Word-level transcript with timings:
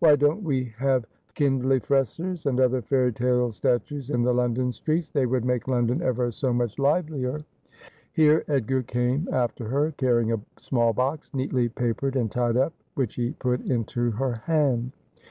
Why 0.00 0.14
don't 0.14 0.42
we 0.42 0.74
have 0.76 1.06
Kindlifressers 1.34 2.44
and 2.44 2.60
other 2.60 2.82
fairy 2.82 3.14
tale 3.14 3.50
statues 3.50 4.10
in 4.10 4.22
the 4.22 4.34
London 4.34 4.72
streets? 4.72 5.08
They 5.08 5.24
would 5.24 5.42
make 5.42 5.68
London 5.68 6.02
ever 6.02 6.30
so 6.32 6.52
much 6.52 6.78
livelier.' 6.78 7.40
Here 8.12 8.44
Edgar 8.46 8.82
came 8.82 9.26
after 9.32 9.68
her, 9.68 9.92
carrying 9.92 10.32
a 10.34 10.40
small 10.58 10.92
box 10.92 11.32
neatly 11.32 11.70
papered 11.70 12.14
and 12.14 12.30
tied 12.30 12.58
up, 12.58 12.74
which 12.94 13.14
he 13.14 13.30
put 13.38 13.62
into 13.62 14.10
her 14.10 14.42
hand. 14.44 14.92